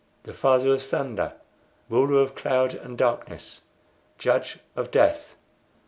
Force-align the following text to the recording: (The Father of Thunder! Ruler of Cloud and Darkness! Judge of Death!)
(The 0.23 0.33
Father 0.33 0.73
of 0.73 0.81
Thunder! 0.81 1.33
Ruler 1.87 2.23
of 2.23 2.33
Cloud 2.33 2.73
and 2.73 2.97
Darkness! 2.97 3.61
Judge 4.17 4.57
of 4.75 4.89
Death!) 4.89 5.35